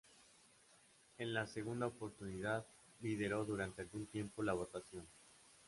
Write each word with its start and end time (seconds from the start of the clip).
En 1.19 1.31
la 1.31 1.45
segunda 1.45 1.85
oportunidad, 1.85 2.65
lideró 3.01 3.45
durante 3.45 3.83
algún 3.83 4.07
tiempo 4.07 4.41
la 4.41 4.53
votación. 4.53 5.05